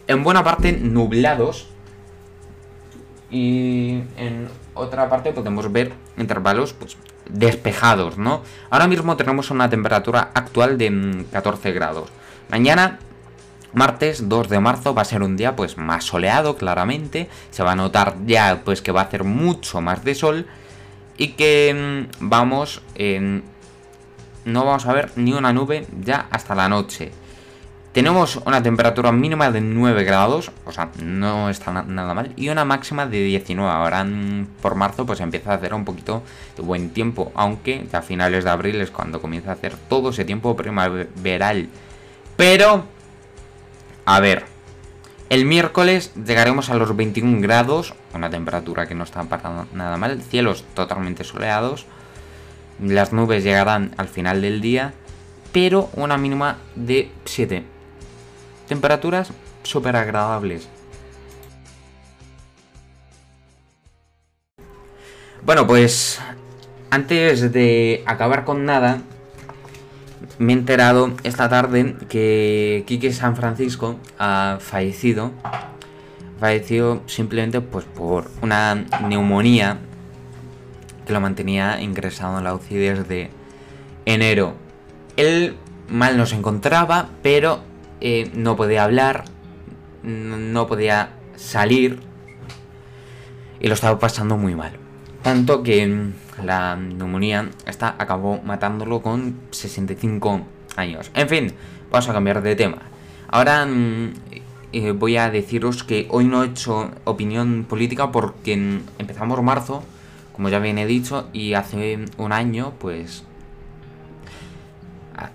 en 0.06 0.22
buena 0.22 0.44
parte 0.44 0.70
nublados 0.70 1.66
y 3.28 4.02
en 4.16 4.46
otra 4.74 5.10
parte 5.10 5.32
podemos 5.32 5.72
ver 5.72 5.94
intervalos 6.16 6.74
pues, 6.74 6.96
despejados, 7.28 8.18
¿no? 8.18 8.42
Ahora 8.70 8.86
mismo 8.86 9.16
tenemos 9.16 9.50
una 9.50 9.68
temperatura 9.68 10.30
actual 10.32 10.78
de 10.78 11.24
14 11.32 11.70
mm, 11.70 11.74
grados. 11.74 12.08
Mañana 12.50 13.00
Martes 13.76 14.26
2 14.26 14.48
de 14.48 14.58
marzo 14.58 14.94
va 14.94 15.02
a 15.02 15.04
ser 15.04 15.22
un 15.22 15.36
día 15.36 15.54
pues 15.54 15.76
más 15.76 16.02
soleado 16.02 16.56
claramente, 16.56 17.28
se 17.50 17.62
va 17.62 17.72
a 17.72 17.76
notar 17.76 18.16
ya 18.24 18.62
pues 18.64 18.80
que 18.80 18.90
va 18.90 19.02
a 19.02 19.04
hacer 19.04 19.22
mucho 19.22 19.82
más 19.82 20.02
de 20.02 20.14
sol 20.14 20.46
y 21.18 21.32
que 21.32 22.08
mm, 22.08 22.26
vamos 22.26 22.80
en... 22.94 23.44
no 24.46 24.64
vamos 24.64 24.86
a 24.86 24.94
ver 24.94 25.12
ni 25.16 25.34
una 25.34 25.52
nube 25.52 25.86
ya 26.00 26.26
hasta 26.30 26.54
la 26.54 26.70
noche. 26.70 27.12
Tenemos 27.92 28.36
una 28.46 28.62
temperatura 28.62 29.12
mínima 29.12 29.50
de 29.50 29.60
9 29.60 30.04
grados, 30.04 30.50
o 30.64 30.72
sea, 30.72 30.88
no 31.02 31.50
está 31.50 31.70
nada 31.82 32.14
mal, 32.14 32.32
y 32.34 32.48
una 32.48 32.64
máxima 32.64 33.04
de 33.04 33.24
19. 33.24 33.70
Ahora 33.70 34.04
mm, 34.04 34.46
por 34.62 34.74
marzo 34.74 35.04
pues 35.04 35.20
empieza 35.20 35.52
a 35.52 35.56
hacer 35.56 35.74
un 35.74 35.84
poquito 35.84 36.22
de 36.56 36.62
buen 36.62 36.88
tiempo, 36.94 37.30
aunque 37.34 37.86
a 37.92 38.00
finales 38.00 38.44
de 38.44 38.50
abril 38.50 38.80
es 38.80 38.90
cuando 38.90 39.20
comienza 39.20 39.50
a 39.50 39.52
hacer 39.52 39.76
todo 39.76 40.08
ese 40.08 40.24
tiempo 40.24 40.56
primaveral. 40.56 41.68
Pero 42.38 42.95
a 44.06 44.20
ver, 44.20 44.44
el 45.28 45.44
miércoles 45.44 46.12
llegaremos 46.14 46.70
a 46.70 46.76
los 46.76 46.94
21 46.94 47.40
grados, 47.40 47.92
una 48.14 48.30
temperatura 48.30 48.86
que 48.86 48.94
no 48.94 49.02
está 49.02 49.24
para 49.24 49.66
nada 49.72 49.96
mal, 49.96 50.22
cielos 50.22 50.64
totalmente 50.74 51.24
soleados, 51.24 51.86
las 52.80 53.12
nubes 53.12 53.42
llegarán 53.42 53.92
al 53.96 54.06
final 54.06 54.42
del 54.42 54.60
día, 54.60 54.94
pero 55.52 55.90
una 55.94 56.16
mínima 56.16 56.58
de 56.76 57.10
7. 57.24 57.64
temperaturas 58.68 59.32
súper 59.64 59.96
agradables. 59.96 60.68
Bueno, 65.42 65.66
pues 65.66 66.20
antes 66.90 67.52
de 67.52 68.04
acabar 68.06 68.44
con 68.44 68.64
nada, 68.64 69.02
me 70.38 70.52
he 70.52 70.56
enterado 70.56 71.12
esta 71.22 71.48
tarde 71.48 71.96
que 72.08 72.84
Kike 72.86 73.12
San 73.12 73.36
Francisco 73.36 73.96
ha 74.18 74.58
fallecido. 74.60 75.32
Falleció 76.38 77.02
simplemente 77.06 77.60
pues 77.60 77.84
por 77.84 78.30
una 78.42 78.74
neumonía 79.08 79.78
que 81.06 81.12
lo 81.12 81.20
mantenía 81.20 81.80
ingresado 81.80 82.38
en 82.38 82.44
la 82.44 82.54
UCI 82.54 82.76
desde 82.76 83.30
enero. 84.04 84.54
Él 85.16 85.56
mal 85.88 86.16
no 86.18 86.26
se 86.26 86.36
encontraba, 86.36 87.08
pero 87.22 87.60
eh, 88.00 88.30
no 88.34 88.56
podía 88.56 88.84
hablar, 88.84 89.24
no 90.02 90.66
podía 90.66 91.10
salir 91.36 92.00
y 93.60 93.68
lo 93.68 93.74
estaba 93.74 93.98
pasando 93.98 94.36
muy 94.36 94.54
mal. 94.54 94.85
Tanto 95.26 95.64
que 95.64 96.12
la 96.44 96.76
neumonía 96.76 97.50
esta 97.66 97.96
acabó 97.98 98.40
matándolo 98.44 99.02
con 99.02 99.40
65 99.50 100.42
años. 100.76 101.10
En 101.14 101.28
fin, 101.28 101.52
vamos 101.90 102.08
a 102.08 102.12
cambiar 102.12 102.42
de 102.42 102.54
tema. 102.54 102.78
Ahora 103.26 103.66
mm, 103.66 104.12
eh, 104.72 104.92
voy 104.92 105.16
a 105.16 105.28
deciros 105.30 105.82
que 105.82 106.06
hoy 106.10 106.26
no 106.26 106.44
he 106.44 106.46
hecho 106.46 106.92
opinión 107.02 107.66
política 107.68 108.12
porque 108.12 108.56
mm, 108.56 109.00
empezamos 109.00 109.42
marzo, 109.42 109.82
como 110.32 110.48
ya 110.48 110.60
bien 110.60 110.78
he 110.78 110.86
dicho, 110.86 111.28
y 111.32 111.54
hace 111.54 112.04
un 112.18 112.30
año, 112.30 112.74
pues 112.78 113.24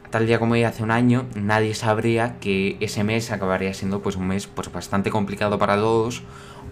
tal 0.09 0.25
día 0.25 0.39
como 0.39 0.53
hoy 0.53 0.63
hace 0.63 0.83
un 0.83 0.91
año, 0.91 1.25
nadie 1.35 1.75
sabría 1.75 2.39
que 2.39 2.77
ese 2.79 3.03
mes 3.03 3.29
acabaría 3.29 3.73
siendo 3.73 4.01
pues 4.01 4.15
un 4.15 4.27
mes 4.27 4.47
pues 4.47 4.71
bastante 4.71 5.11
complicado 5.11 5.59
para 5.59 5.75
todos, 5.75 6.23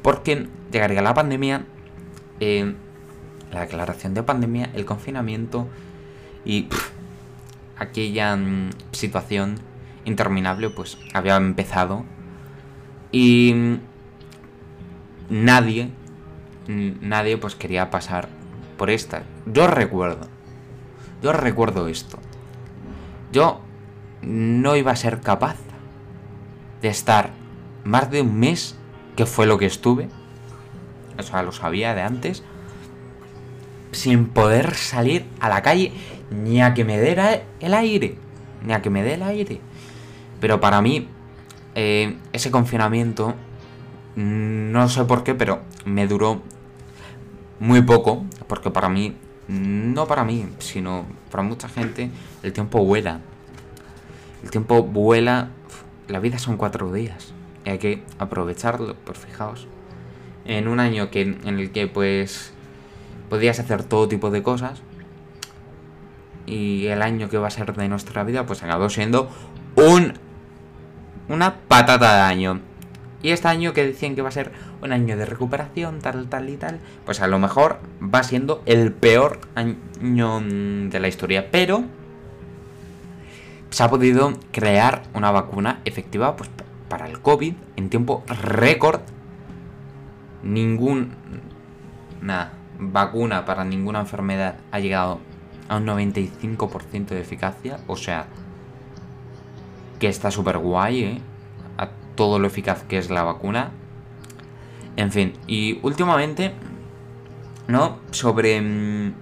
porque 0.04 0.48
llegaría 0.72 1.02
la 1.02 1.14
pandemia, 1.14 1.66
eh, 2.40 2.76
la 3.52 3.62
declaración 3.62 4.14
de 4.14 4.24
pandemia, 4.24 4.70
el 4.74 4.86
confinamiento 4.86 5.68
y 6.46 6.68
aquella 7.78 8.36
mm, 8.36 8.70
situación 8.92 9.56
interminable 10.06 10.70
pues 10.70 10.98
había 11.14 11.36
empezado. 11.36 12.06
Y 13.12 13.54
mm, 13.54 13.80
nadie, 15.30 15.90
nadie 16.68 17.38
pues 17.38 17.56
quería 17.56 17.90
pasar 17.90 18.30
por 18.78 18.90
esta. 18.90 19.24
Yo 19.46 19.68
recuerdo, 19.68 20.28
yo 21.22 21.34
recuerdo 21.34 21.88
esto. 21.88 22.20
Yo 23.32 23.62
no 24.22 24.76
iba 24.76 24.92
a 24.92 24.96
ser 24.96 25.22
capaz 25.22 25.58
de 26.82 26.90
estar 26.90 27.32
más 27.84 28.10
de 28.12 28.22
un 28.22 28.40
mes, 28.40 28.76
que 29.16 29.26
fue 29.26 29.46
lo 29.46 29.58
que 29.58 29.66
estuve, 29.66 30.10
o 31.18 31.24
sea, 31.24 31.44
lo 31.44 31.52
sabía 31.52 31.94
de 31.94 32.02
antes, 32.02 32.44
sin 33.92 34.28
poder 34.28 34.76
salir 34.76 35.26
a 35.40 35.50
la 35.50 35.62
calle 35.62 35.92
ni 36.32 36.62
a 36.62 36.74
que 36.74 36.86
me 36.86 37.00
diera 37.02 37.42
el 37.60 37.74
aire, 37.74 38.16
ni 38.66 38.74
a 38.74 38.82
que 38.82 38.90
me 38.90 39.04
dé 39.04 39.16
el 39.16 39.24
aire. 39.24 39.60
Pero 40.40 40.60
para 40.60 40.82
mí, 40.82 41.08
eh, 41.76 42.18
ese 42.34 42.52
confinamiento, 42.52 43.36
no 44.16 44.90
sé 44.90 45.06
por 45.06 45.24
qué, 45.24 45.36
pero 45.36 45.62
me 45.86 46.08
duró 46.08 46.42
muy 47.60 47.82
poco, 47.82 48.26
porque 48.48 48.70
para 48.70 48.90
mí 48.90 49.16
no 49.50 50.08
para 50.08 50.24
mí, 50.24 50.48
sino 50.60 51.06
para 51.32 51.44
mucha 51.44 51.68
gente, 51.68 52.12
el 52.44 52.54
tiempo 52.54 52.86
vuela. 52.86 53.20
El 54.44 54.52
tiempo 54.52 54.84
vuela, 54.84 55.50
la 56.08 56.20
vida 56.20 56.38
son 56.38 56.56
cuatro 56.56 56.94
días. 56.94 57.34
Y 57.66 57.72
hay 57.72 57.78
que 57.80 58.04
aprovecharlo, 58.20 58.96
por 58.96 59.18
fijaos. 59.18 59.68
En 60.46 60.68
un 60.68 60.80
año 60.80 61.10
que, 61.10 61.22
en 61.22 61.60
el 61.60 61.72
que 61.72 61.88
pues 61.88 62.54
podías 63.30 63.60
hacer 63.60 63.84
todo 63.84 64.08
tipo 64.08 64.32
de 64.32 64.44
cosas. 64.44 64.82
Y 66.46 66.88
el 66.88 67.02
año 67.02 67.30
que 67.30 67.38
va 67.38 67.48
a 67.48 67.52
ser 67.52 67.74
de 67.76 67.88
nuestra 67.88 68.24
vida, 68.24 68.46
pues 68.46 68.64
acabó 68.64 68.90
siendo 68.90 69.30
un 69.76 70.14
una 71.30 71.56
patata 71.68 72.16
de 72.16 72.22
año. 72.22 72.60
Y 73.22 73.32
este 73.32 73.48
año 73.48 73.74
que 73.74 73.86
decían 73.86 74.16
que 74.16 74.22
va 74.22 74.30
a 74.30 74.34
ser 74.34 74.52
un 74.82 74.92
año 74.92 75.18
de 75.18 75.26
recuperación, 75.26 76.00
tal, 76.00 76.28
tal 76.28 76.50
y 76.50 76.58
tal, 76.58 76.80
pues 77.06 77.22
a 77.22 77.28
lo 77.28 77.38
mejor 77.38 77.80
va 78.02 78.24
siendo 78.24 78.64
el 78.66 78.94
peor 78.94 79.40
año 79.56 80.42
de 80.42 81.00
la 81.00 81.08
historia. 81.08 81.52
Pero 81.52 81.84
se 83.70 83.84
ha 83.84 83.90
podido 83.90 84.34
crear 84.52 85.04
una 85.14 85.32
vacuna 85.32 85.82
efectiva 85.86 86.36
pues, 86.36 86.50
para 86.88 87.08
el 87.08 87.20
COVID 87.20 87.54
en 87.76 87.90
tiempo 87.90 88.24
récord. 88.28 89.02
Ninguna 90.42 91.14
vacuna 92.80 93.46
para 93.46 93.64
ninguna 93.64 94.00
enfermedad 94.00 94.58
ha 94.72 94.80
llegado 94.80 95.20
a 95.68 95.78
un 95.78 95.86
95% 95.86 97.08
de 97.08 97.22
eficacia. 97.22 97.80
O 97.88 97.96
sea, 97.96 98.28
que 100.00 100.08
está 100.08 100.32
súper 100.32 100.58
guay, 100.58 101.04
¿eh? 101.04 101.22
todo 102.20 102.38
lo 102.38 102.48
eficaz 102.48 102.84
que 102.84 102.98
es 102.98 103.10
la 103.10 103.24
vacuna. 103.24 103.72
En 104.98 105.10
fin, 105.10 105.32
y 105.48 105.80
últimamente, 105.84 106.52
¿no? 107.70 108.00
Sobre, 108.12 108.60
mm, 108.60 109.14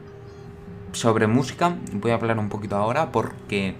sobre 0.94 1.28
música, 1.28 1.76
voy 1.94 2.10
a 2.10 2.16
hablar 2.16 2.40
un 2.40 2.50
poquito 2.50 2.76
ahora 2.76 3.12
porque 3.12 3.76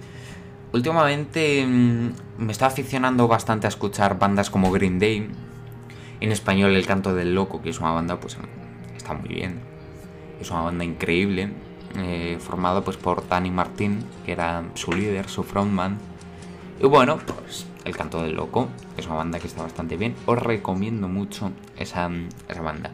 últimamente 0.72 1.66
mm, 1.66 2.44
me 2.44 2.52
está 2.52 2.66
aficionando 2.66 3.26
bastante 3.26 3.66
a 3.66 3.70
escuchar 3.70 4.20
bandas 4.20 4.50
como 4.50 4.70
Green 4.70 5.00
Day. 5.00 5.28
En 6.20 6.30
español 6.30 6.76
El 6.76 6.86
Canto 6.86 7.12
del 7.12 7.34
Loco, 7.34 7.60
que 7.60 7.70
es 7.70 7.80
una 7.80 7.90
banda, 7.90 8.20
pues 8.20 8.38
muy 9.14 9.28
bien. 9.28 9.60
Es 10.40 10.50
una 10.50 10.62
banda 10.62 10.84
increíble, 10.84 11.50
eh, 11.96 12.38
formada 12.40 12.82
pues 12.82 12.96
por 12.96 13.26
Danny 13.28 13.50
Martín, 13.50 14.04
que 14.24 14.32
era 14.32 14.64
su 14.74 14.92
líder, 14.92 15.28
su 15.28 15.42
frontman. 15.42 15.98
Y 16.80 16.86
bueno, 16.86 17.18
pues 17.18 17.66
el 17.84 17.96
Canto 17.96 18.22
del 18.22 18.36
Loco, 18.36 18.68
es 18.96 19.06
una 19.06 19.16
banda 19.16 19.38
que 19.38 19.46
está 19.46 19.62
bastante 19.62 19.96
bien. 19.96 20.14
Os 20.26 20.38
recomiendo 20.38 21.08
mucho 21.08 21.50
esa, 21.76 22.08
banda. 22.62 22.92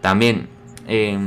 También, 0.00 0.48
eh, 0.86 1.18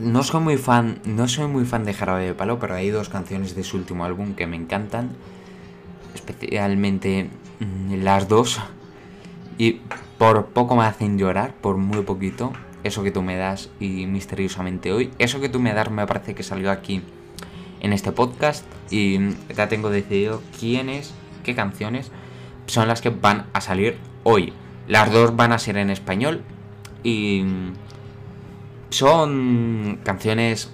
no 0.00 0.22
soy 0.22 0.40
muy 0.40 0.56
fan, 0.58 1.00
no 1.04 1.28
soy 1.28 1.46
muy 1.46 1.64
fan 1.64 1.84
de 1.84 1.94
Jarabe 1.94 2.26
de 2.26 2.34
Palo, 2.34 2.58
pero 2.58 2.74
hay 2.74 2.90
dos 2.90 3.08
canciones 3.08 3.54
de 3.54 3.64
su 3.64 3.78
último 3.78 4.04
álbum 4.04 4.34
que 4.34 4.46
me 4.46 4.56
encantan. 4.56 5.10
Especialmente 6.14 7.30
mm, 7.60 8.02
las 8.02 8.28
dos. 8.28 8.60
Y 9.58 9.80
por 10.18 10.46
poco 10.46 10.76
me 10.76 10.84
hacen 10.84 11.18
llorar, 11.18 11.54
por 11.54 11.76
muy 11.76 12.02
poquito. 12.02 12.52
Eso 12.86 13.02
que 13.02 13.10
tú 13.10 13.20
me 13.20 13.36
das 13.36 13.68
y 13.80 14.06
misteriosamente 14.06 14.92
hoy. 14.92 15.10
Eso 15.18 15.40
que 15.40 15.48
tú 15.48 15.58
me 15.58 15.74
das 15.74 15.90
me 15.90 16.06
parece 16.06 16.36
que 16.36 16.44
salió 16.44 16.70
aquí 16.70 17.02
en 17.80 17.92
este 17.92 18.12
podcast. 18.12 18.64
Y 18.92 19.18
ya 19.56 19.68
tengo 19.68 19.90
decidido 19.90 20.40
quiénes 20.60 21.12
qué 21.42 21.56
canciones 21.56 22.12
son 22.66 22.86
las 22.86 23.00
que 23.00 23.10
van 23.10 23.46
a 23.52 23.60
salir 23.60 23.98
hoy. 24.22 24.52
Las 24.86 25.10
dos 25.10 25.34
van 25.34 25.50
a 25.50 25.58
ser 25.58 25.78
en 25.78 25.90
español 25.90 26.44
y 27.02 27.44
son 28.90 29.98
canciones, 30.04 30.70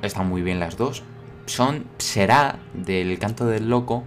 están 0.00 0.30
muy 0.30 0.40
bien 0.40 0.60
las 0.60 0.78
dos. 0.78 1.02
Son 1.44 1.84
Será 1.98 2.60
del 2.72 3.18
canto 3.18 3.44
del 3.44 3.68
loco 3.68 4.04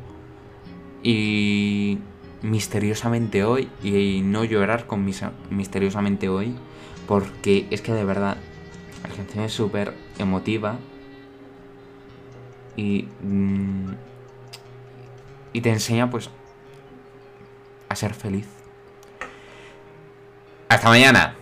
y 1.03 1.99
misteriosamente 2.41 3.43
hoy 3.43 3.69
y 3.83 4.21
no 4.23 4.43
llorar 4.43 4.87
con 4.87 5.05
misteriosamente 5.51 6.29
hoy 6.29 6.55
porque 7.07 7.67
es 7.69 7.81
que 7.81 7.93
de 7.93 8.03
verdad 8.03 8.37
la 9.03 9.15
canción 9.15 9.43
es 9.43 9.53
súper 9.53 9.93
emotiva 10.17 10.77
y 12.75 13.07
mm, 13.21 13.91
y 15.53 15.61
te 15.61 15.69
enseña 15.69 16.09
pues 16.09 16.29
a 17.89 17.95
ser 17.95 18.13
feliz. 18.13 18.47
Hasta 20.67 20.89
mañana. 20.89 21.35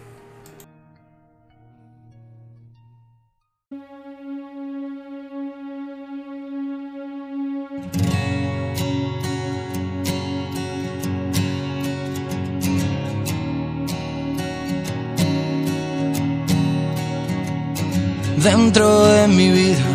dentro 18.43 19.05
de 19.05 19.27
mi 19.27 19.49
vida, 19.51 19.85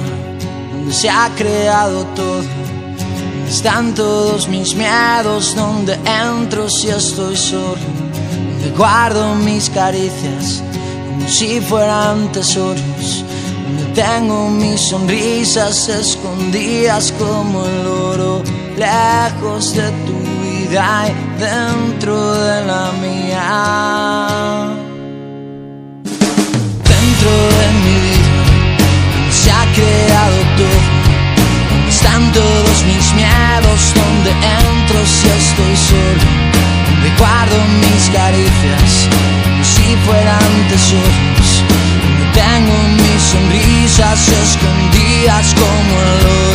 donde 0.72 0.92
se 0.92 1.10
ha 1.10 1.30
creado 1.36 2.04
todo. 2.14 2.42
Donde 2.42 3.50
están 3.50 3.94
todos 3.94 4.48
mis 4.48 4.74
miedos, 4.74 5.54
donde 5.56 5.98
entro 6.04 6.68
si 6.68 6.88
estoy 6.88 7.36
solo, 7.36 7.76
donde 7.76 8.76
guardo 8.76 9.34
mis 9.34 9.70
caricias 9.70 10.62
como 11.08 11.28
si 11.28 11.60
fueran 11.60 12.30
tesoros, 12.32 13.24
donde 13.64 14.02
tengo 14.02 14.48
mis 14.50 14.80
sonrisas 14.80 15.88
escondidas 15.88 17.12
como 17.18 17.64
el 17.64 17.86
oro, 17.86 18.42
lejos 18.76 19.74
de 19.74 19.90
tu 20.06 20.18
vida 20.42 21.06
y 21.08 21.40
dentro 21.40 22.34
de 22.34 22.64
la 22.64 22.92
mía. 23.00 24.25
besos, 40.76 41.64
tengo 42.34 42.76
mis 42.88 43.22
sonrisas 43.22 44.28
escondidas 44.28 45.54
como 45.54 46.02
el 46.02 46.45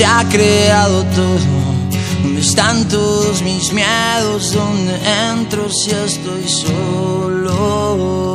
se 0.00 0.06
ha 0.06 0.24
creado 0.30 1.04
todo. 1.14 1.38
¿Dónde 2.22 2.40
están 2.40 2.88
todos 2.88 3.42
mis 3.42 3.70
miedos? 3.70 4.54
¿Dónde 4.54 4.98
entro 5.30 5.68
si 5.68 5.90
estoy 5.90 6.48
solo? 6.48 8.29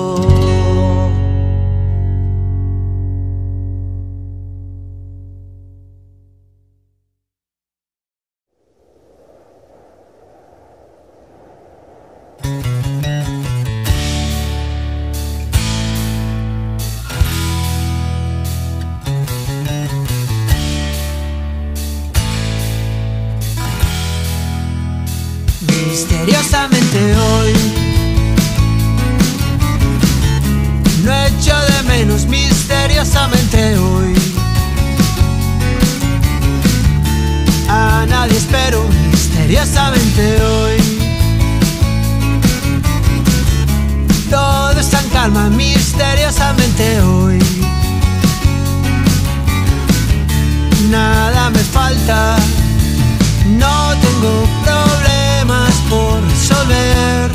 No 53.60 53.94
tengo 54.02 54.48
problemas 54.64 55.74
por 55.90 56.22
resolver, 56.24 57.32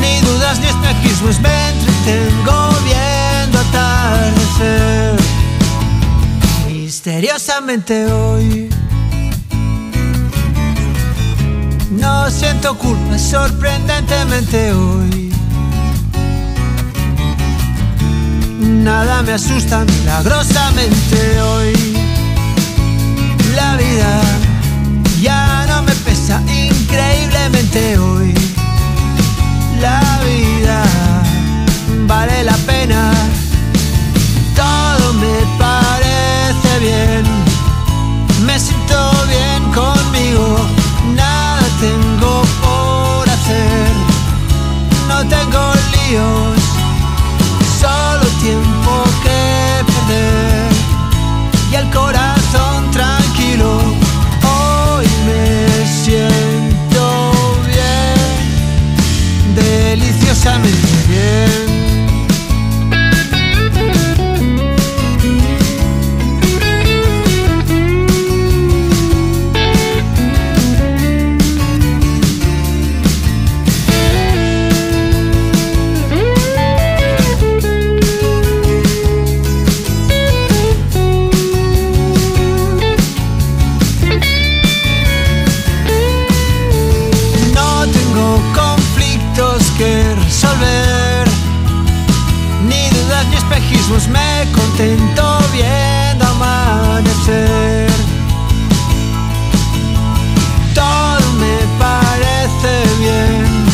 ni 0.00 0.20
dudas 0.20 0.58
ni 0.60 0.66
espejismos. 0.66 1.40
Me 1.40 1.68
entretengo 1.68 2.68
viendo 2.84 3.58
atardecer. 3.60 5.16
Misteriosamente 6.68 8.06
hoy. 8.12 8.68
No 11.90 12.30
siento 12.30 12.76
culpa 12.76 13.18
sorprendentemente 13.18 14.72
hoy. 14.72 15.32
Nada 18.60 19.22
me 19.22 19.32
asusta 19.32 19.84
milagrosamente 19.84 21.40
hoy 21.42 21.97
la 23.70 23.76
vida 23.76 24.20
ya 25.20 25.66
no 25.68 25.82
me 25.82 25.92
pesa 26.06 26.40
increíblemente 26.46 27.98
hoy. 27.98 28.32
La 29.80 30.00
vida 30.24 30.82
vale 32.06 32.44
la 32.44 32.56
pena, 32.70 33.12
todo 34.56 35.12
me 35.24 35.38
parece 35.64 36.70
bien, 36.80 37.24
me 38.46 38.58
siento 38.58 38.98
bien 39.34 39.62
conmigo. 39.72 40.77
espejismos 93.48 94.08
me 94.08 94.46
contento 94.52 95.38
viendo 95.52 96.26
amanecer. 96.26 97.90
Todo 100.74 101.32
me 101.38 101.58
parece 101.78 102.72
bien, 102.98 103.64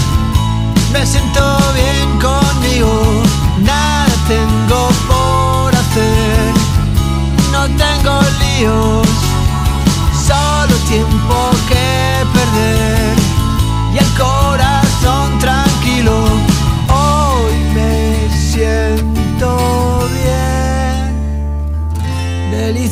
me 0.93 1.07
siento 1.07 1.59
bien 1.75 2.09
conmigo, 2.21 3.23
nada 3.61 4.15
tengo 4.29 4.89
por 5.09 5.75
hacer, 5.75 6.53
no 7.53 7.67
tengo 7.77 8.21
lío. 8.41 8.94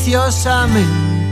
Deliciosamente. 0.03 1.32